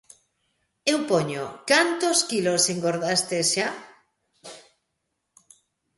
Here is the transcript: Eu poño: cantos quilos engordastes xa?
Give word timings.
Eu 0.91 0.99
poño: 1.11 1.45
cantos 1.69 2.17
quilos 2.29 2.63
engordastes 2.73 3.47
xa? 3.55 3.69